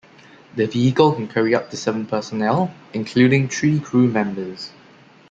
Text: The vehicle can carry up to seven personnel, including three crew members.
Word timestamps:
The 0.55 0.65
vehicle 0.65 1.13
can 1.13 1.27
carry 1.27 1.53
up 1.53 1.69
to 1.69 1.77
seven 1.77 2.07
personnel, 2.07 2.73
including 2.91 3.47
three 3.47 3.79
crew 3.79 4.07
members. 4.11 4.71